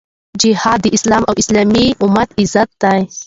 جهاد 0.41 0.79
د 0.83 0.87
اسلام 0.97 1.23
او 1.29 1.33
اسلامي 1.41 1.85
امت 2.03 2.29
عزت 2.39 2.69
دی. 2.81 2.99